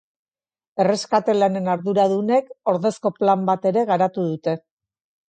[0.85, 4.57] Erreskate lanen arduradunek ordezko plan bat ere garatu dute.